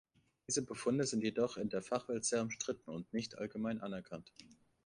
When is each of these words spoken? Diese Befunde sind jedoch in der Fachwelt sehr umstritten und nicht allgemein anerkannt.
Diese 0.47 0.65
Befunde 0.65 1.05
sind 1.05 1.21
jedoch 1.23 1.57
in 1.57 1.69
der 1.69 1.83
Fachwelt 1.83 2.25
sehr 2.25 2.41
umstritten 2.41 2.89
und 2.89 3.13
nicht 3.13 3.37
allgemein 3.37 3.81
anerkannt. 3.81 4.33